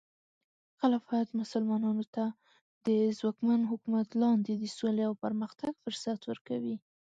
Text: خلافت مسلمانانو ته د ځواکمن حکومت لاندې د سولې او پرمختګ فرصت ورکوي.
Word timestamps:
خلافت 0.79 1.27
مسلمانانو 1.41 2.05
ته 2.15 2.25
د 2.87 2.87
ځواکمن 3.19 3.61
حکومت 3.71 4.07
لاندې 4.21 4.53
د 4.57 4.63
سولې 4.77 5.03
او 5.09 5.13
پرمختګ 5.23 5.71
فرصت 5.83 6.19
ورکوي. 6.25 6.75